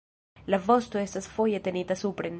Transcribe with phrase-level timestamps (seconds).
[0.53, 2.29] La vosto estas foje tenita supren.